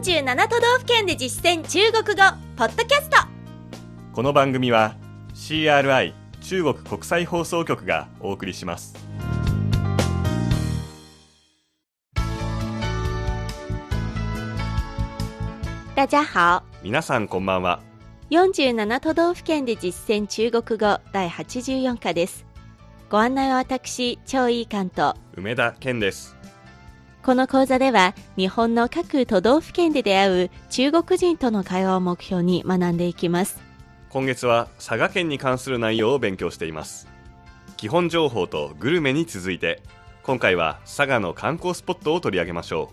[0.00, 2.22] 47都道府県で実践中国語
[2.56, 3.18] ポッドキャスト。
[4.14, 4.96] この番組は
[5.34, 8.94] CRI 中国国際放送局がお送りします。
[15.94, 16.62] 大家好。
[16.82, 17.82] 皆さんこんばんは。
[18.30, 22.46] 47都道府県で実践中国語第84課です。
[23.10, 25.14] ご案内は私超いい関と。
[25.36, 26.40] 梅田健です
[27.22, 33.62] この講座では日本の各都道府県で出会う中国人との会話を目標に学んでいきます。
[34.08, 37.08] 今月は佐賀県に関する内容を勉強しています。
[37.76, 39.82] 基本情報とグルメに続いて
[40.22, 42.90] 今回は佐賀の観光スポットを取り上げましょ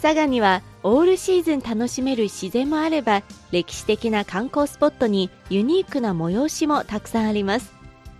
[0.00, 7.72] 佐賀にはオールシーズン楽しめる自然もあれば歴史的な観光スポットにユニークな催しもたくさんあります。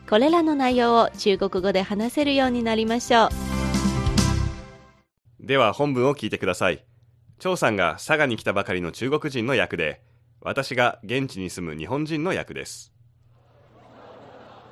[0.09, 3.50] これらの内容を中国語で話せるようになりましょうう
[5.41, 6.85] では本文を聞いてください
[7.39, 10.03] 張さんが佐賀に来たばかりの中国人の役で
[10.41, 12.93] 私が現地に住む日本人の役です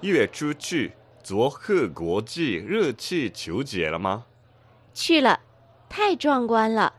[0.03, 0.93] 月出去
[1.25, 4.27] 昨贺国际热气球节了吗
[4.95, 5.41] 去了
[5.89, 6.95] 太壮观了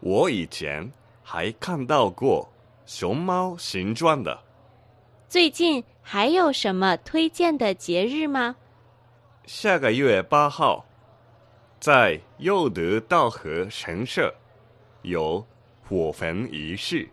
[0.00, 0.92] 我以前
[1.22, 2.50] 还看到过
[2.86, 4.42] 熊猫形状的。
[5.28, 8.56] 最近还有什么推荐的节日吗？
[9.46, 10.84] 下个月八号，
[11.80, 14.34] 在佑德道和神社
[15.00, 15.42] 有
[15.88, 17.10] 火焚仪式。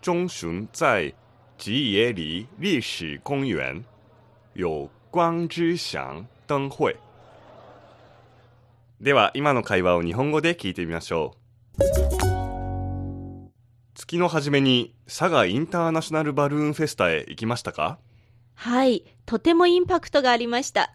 [0.00, 1.12] 中旬在
[1.58, 3.84] 吉野里历史公园
[4.52, 6.96] 有光之祥灯会。
[9.00, 11.34] では今の会話を日本語で聞いてみましょ
[11.78, 11.80] う
[13.94, 17.98] 月の初めに佐賀インターナショナルバルーンフェスタへ行きましたか？
[18.54, 20.92] はいとてもインパクトがありました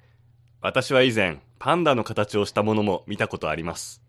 [0.61, 4.02] 私は以前パンダの形をしたものも見たことあります。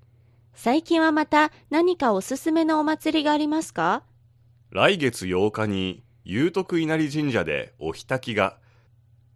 [0.55, 4.03] 最近はまた何かおすすめのお祭りがありますか？
[4.71, 8.59] 来月8日に有徳稲荷神社でお火焚きが。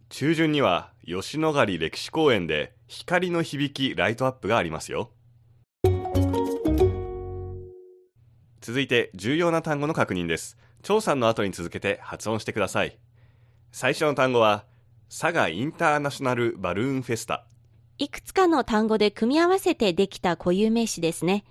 [0.09, 5.11] 中旬には吉野ヶ里歴史公園で光の響きライトアップがありますよ。
[8.59, 10.57] 続いて重要な単語の確認です。
[10.83, 12.97] 張さんの後に続けて発音してください。
[13.71, 14.65] 最初の単語は
[15.09, 17.45] 佐賀インターナショナルバルーンフェスタ
[18.01, 21.43] いくつかの単語で組み合わせてできた固有名詞ですね。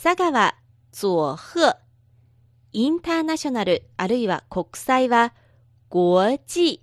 [0.00, 0.54] 佐賀は
[0.92, 1.80] 佐賀
[2.72, 5.34] インターナショナルあるいは国際は
[5.90, 6.80] 国際。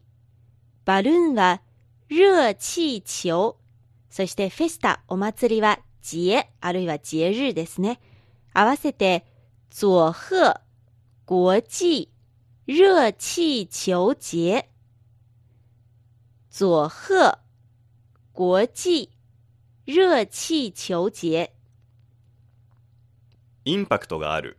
[0.83, 1.61] バルーンは
[2.09, 3.53] 熱气球。
[4.09, 8.01] そしてフェスタお祭りは節あるいは節日ですね。
[8.53, 9.25] 合わせて
[9.69, 10.59] 佐贺
[11.25, 12.09] 国際。
[12.67, 14.13] 熱气球。
[14.19, 14.65] 節
[16.51, 17.39] 佐贺
[18.39, 19.09] 国際
[19.85, 21.51] 熱氣球節
[23.65, 24.57] インパクトがある。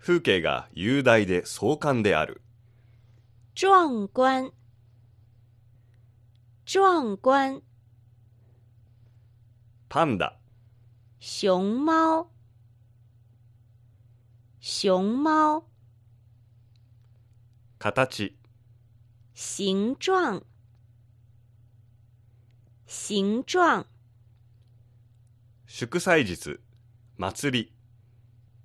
[0.00, 2.42] 風景が雄大で壮観である。
[3.54, 4.50] 壮观。
[6.66, 7.62] 壮观。
[9.88, 10.36] パンダ。
[11.20, 12.28] 熊猫。
[14.60, 15.64] 熊猫。
[17.78, 18.34] 形。
[19.34, 20.42] 形状
[22.86, 23.86] 形状。
[25.66, 26.60] 祝祭日。
[27.16, 27.72] 祭り。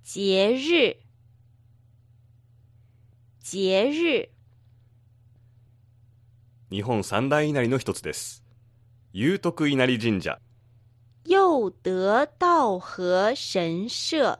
[0.02, 0.96] 节日。
[3.40, 4.30] 节日。
[6.70, 8.44] 日本三大稲荷の一つです。
[9.12, 10.38] 有徳稲荷神社。
[11.24, 14.38] 佑德道和神社。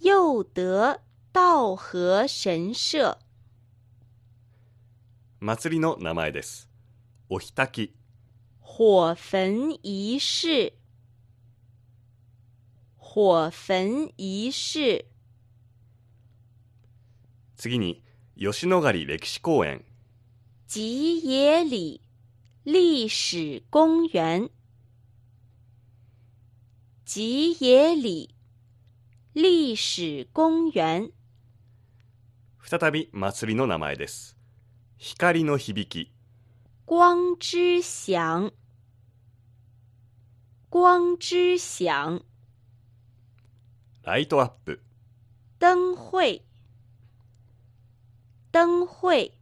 [0.00, 1.00] 佑德
[1.32, 3.18] 道和神社。
[5.40, 6.69] 祭りの名前です
[7.32, 7.94] お火焚き。
[8.60, 10.72] 火焚儀式。
[12.98, 15.06] 火焚儀式。
[17.54, 18.02] 次に
[18.36, 19.84] 吉野ヶ里歴史公園。
[20.66, 22.00] 吉野里
[22.64, 24.50] 历史公園
[27.04, 28.34] 吉野里
[29.34, 31.12] 历史公園
[32.60, 34.36] 再び祭りの名前です。
[34.98, 36.12] 光の響き
[36.92, 38.52] 光之祥。
[40.72, 42.24] 光之祥。
[44.02, 44.80] ライトアップ。
[45.60, 46.42] 灯会。
[48.50, 49.38] 灯会。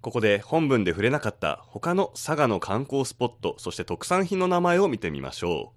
[0.00, 5.74] ここで本文で触れなかった他の佐賀の観光スポットそして特産品の名前を見てみましょ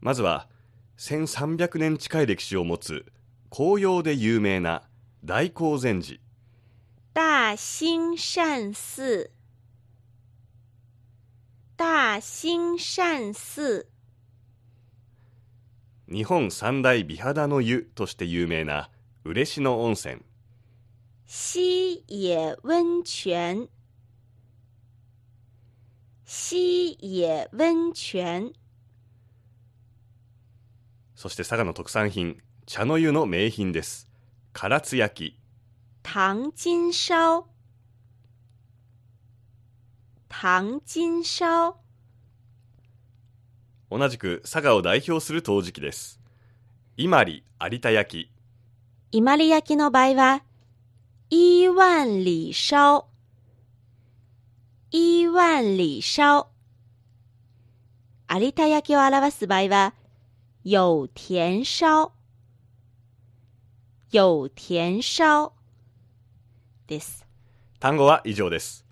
[0.00, 0.04] う。
[0.04, 0.48] まずは
[0.96, 3.06] 1300年近い歴史を持つ
[3.50, 4.82] 紅葉で有名な
[5.24, 6.18] 大興禅寺
[7.48, 9.30] 大兴善寺。
[11.78, 13.86] 大兴善寺。
[16.08, 18.90] 日本三大美肌の湯として有名な
[19.24, 20.20] 嬉野温泉。
[21.26, 23.70] 西野温泉。
[26.26, 28.52] 西野温泉。
[31.14, 34.06] そして佐賀の特産品茶の湯の名品です。
[34.52, 35.32] 唐津焼。
[35.32, 35.47] き
[36.10, 37.44] 糖金烧。
[40.30, 41.76] 糖金烧。
[43.90, 46.18] 同じく佐賀を代表する陶磁器です。
[46.96, 48.30] 伊万里有田焼。
[49.12, 50.42] 伊万里焼の場合は、
[51.28, 53.04] 一万里烧。
[54.90, 56.48] 一万里烧。
[58.30, 59.94] 有田焼を表す場合は、
[60.64, 62.12] 有田烧。
[64.10, 65.57] 有田烧
[66.88, 67.26] です。
[67.80, 68.86] 単語は以上です。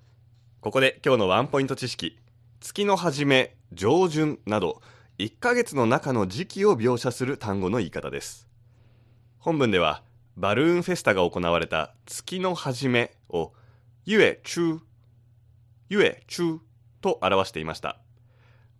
[0.60, 2.18] ここで今日のワンポイント知識。
[2.60, 4.82] 月の初め上旬など
[5.18, 8.48] 1ヶ月の中の時期を描写する単語の言い方です。
[9.38, 10.02] 本文では
[10.36, 13.54] バルーンフェスタが行われた月の初めを
[14.04, 14.80] ゆえ中
[15.88, 16.60] ゆえ中
[17.00, 17.98] と表していました。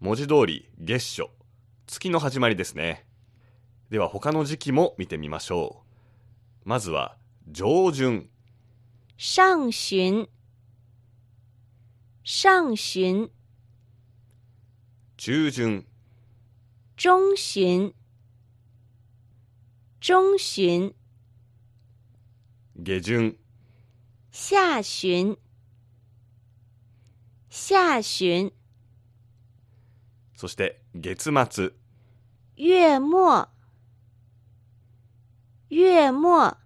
[0.01, 1.31] 文字通り月初。
[1.87, 3.07] 月の始まりですね。
[3.89, 5.85] では他の時期も見てみましょ
[6.67, 6.69] う。
[6.69, 7.17] まずは
[7.49, 8.29] 上旬。
[9.19, 10.29] 上旬。
[12.23, 13.31] 上旬。
[15.17, 15.87] 中旬。
[16.99, 17.95] 中旬。
[20.01, 20.95] 中旬。
[22.75, 23.39] 下旬。
[24.31, 25.39] 下旬。
[27.49, 28.53] 下旬。
[30.35, 31.73] そして月末。
[32.55, 33.49] 月末。
[35.71, 36.66] 月末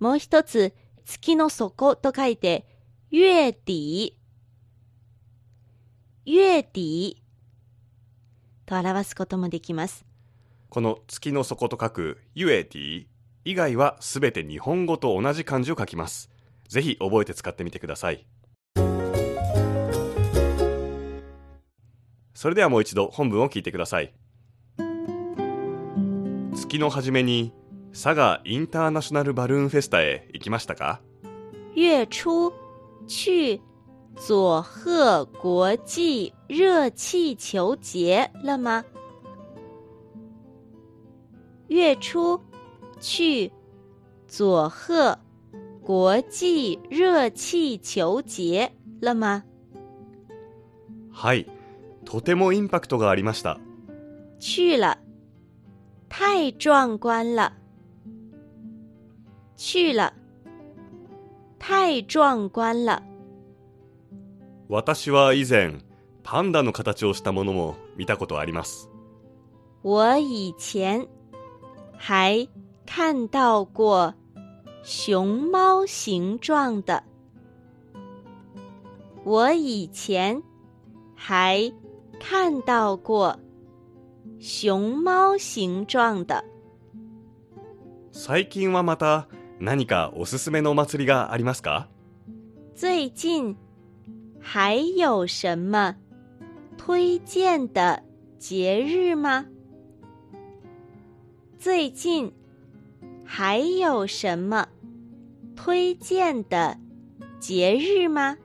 [0.00, 0.74] もう一つ
[1.04, 2.66] 月の底と書いて
[3.12, 4.16] 月底
[6.24, 7.22] 月底
[8.64, 10.06] と表すこともできます。
[10.70, 13.06] この月の底と書くユエティ。
[13.44, 16.30] 以外はすべて日本語と同じ漢字を書きます。
[16.68, 18.26] ぜひ覚えて使ってみてください。
[22.32, 24.14] それではもう一度本文を聞いてください。
[26.54, 27.52] 月の初めに
[27.92, 31.00] 佐賀インターナショナルバルーンフェスタへ行きましたか？
[31.74, 32.52] 月初
[33.06, 33.60] 去
[34.14, 38.84] 佐贺国际热气球节了吗？
[41.68, 42.40] 月初
[43.00, 43.52] 去
[44.26, 45.18] 佐贺
[45.84, 49.44] 国际热气球节了吗？
[51.12, 51.46] はい
[52.04, 53.58] とてもインパクトがありました
[54.38, 54.96] 去了，
[56.08, 57.52] 太壮观了。
[59.59, 60.13] 去了，
[61.59, 63.01] 太壮观了。
[64.67, 65.79] 私は以前
[66.23, 68.89] パンダの形をしたものも見たことあります
[69.83, 71.07] 我以前
[71.97, 72.47] 还
[72.85, 74.13] 看到过
[74.83, 77.03] 熊猫形状的。
[79.23, 80.41] 我以前
[81.15, 81.71] 还
[82.19, 83.39] 看到过
[84.39, 86.43] 熊猫形状的。
[88.11, 89.27] 最近はまた
[89.60, 91.86] 何かおすすめのお祭りがありますか？
[92.74, 93.56] 最近
[94.40, 95.96] 还有什么
[96.78, 98.02] 推荐的
[98.38, 99.44] 节日吗？
[101.58, 102.32] 最近
[103.22, 104.66] 还有什么
[105.54, 106.78] 推荐的
[107.38, 108.38] 节日吗？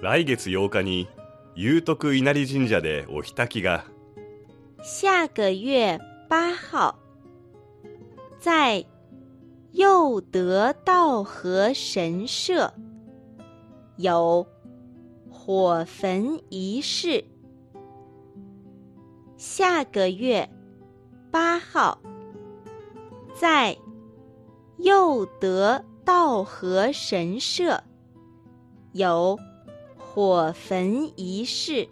[0.00, 1.06] 来月8日に
[1.54, 3.84] 有徳稲荷神社でおひたきが
[4.82, 5.98] 下个月
[6.30, 6.94] 八号，
[8.40, 8.86] 在
[9.75, 12.73] 佑德道和神社
[13.97, 14.45] 有
[15.29, 17.25] 火焚仪式。
[19.37, 20.49] 下个月
[21.31, 21.99] 八号，
[23.33, 23.77] 在
[24.77, 27.83] 佑德道和神社
[28.93, 29.39] 有
[29.97, 31.89] 火焚仪式。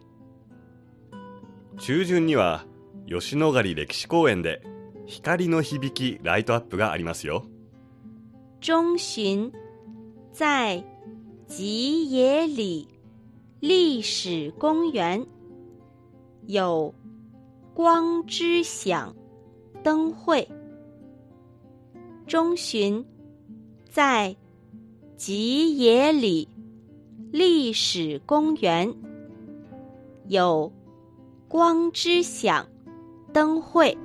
[1.78, 2.66] 中旬には
[3.08, 4.62] 吉野ヶ里歴史公園で
[5.06, 7.46] 光の響きライトアップがありますよ
[8.64, 9.52] 中旬
[10.32, 10.84] 在
[11.48, 12.88] 吉野里
[13.60, 15.26] 历史公园
[16.46, 16.94] 有
[17.74, 19.16] 光之响
[19.84, 20.48] 灯会。
[22.28, 23.04] 中旬
[23.90, 24.36] 在
[25.18, 26.48] 吉野里
[27.32, 28.94] 历史公园
[30.28, 30.72] 有
[31.48, 32.68] 光之响
[33.34, 33.98] 灯会。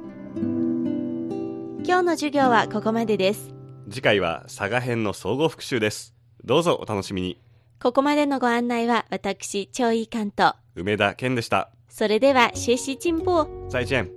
[1.84, 3.54] 今日の授業はここまでです。
[3.91, 6.13] 次回は佐賀編の総合復習です
[6.45, 7.39] どうぞお楽しみに
[7.81, 10.55] ここまでのご案内は私、超いい関東。
[10.75, 13.47] 梅田健でしたそれでは学習進步。
[13.69, 14.11] 再见。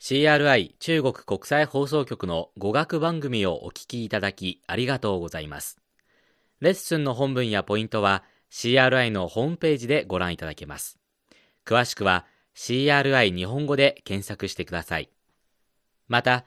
[0.00, 5.82] CRI 中国国際放送局の語学番組をお聞きいただきありがとうございます。
[6.60, 10.98] レッスンの本文やポイントは CRI のホームページでご覧いただけます。
[11.66, 12.24] 詳しくは
[12.56, 15.10] CRI 日本語で検索してください。
[16.08, 16.46] また、